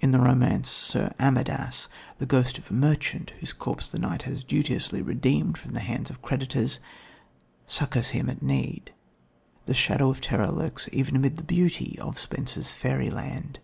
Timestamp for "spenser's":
12.18-12.70